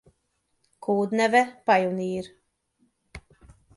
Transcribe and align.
Kódneve 0.85 1.43
Pioneer. 1.67 2.25